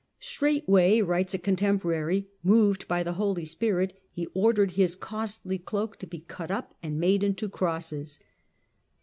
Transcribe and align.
"Straightway," 0.33 0.99
writes 1.03 1.35
a 1.35 1.37
contemporary," 1.37 2.25
moved 2.43 2.87
by 2.87 3.03
the 3.03 3.13
Holy 3.21 3.45
Spirit, 3.45 4.01
he 4.11 4.25
ordered 4.33 4.71
his 4.71 4.95
costly 4.95 5.59
cloak 5.59 5.97
to 5.99 6.07
be 6.07 6.21
cut 6.27 6.49
up 6.49 6.73
and 6.81 6.99
made 6.99 7.21
into 7.21 7.47
crosses. 7.47 8.19